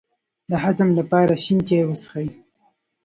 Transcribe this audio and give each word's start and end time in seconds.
د 0.49 0.51
هضم 0.63 0.89
لپاره 0.99 1.33
شین 1.43 1.59
چای 1.67 1.83
وڅښئ 1.85 2.27